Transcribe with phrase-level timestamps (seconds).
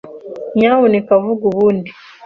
[0.57, 1.89] Nyamuneka vuga ubundi.